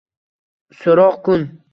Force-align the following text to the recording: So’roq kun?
So’roq 0.79 1.17
kun? 1.29 1.41